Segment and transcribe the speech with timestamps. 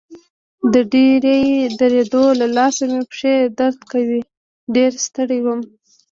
[0.73, 1.39] د ډېرې
[1.79, 4.19] درېدو له لاسه مې پښې درد کاوه،
[4.75, 5.61] ډېر ستړی وم.